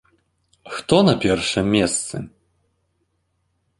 Хто 0.77 0.97
на 1.09 1.13
першым 1.27 1.65
месцы? 1.75 2.15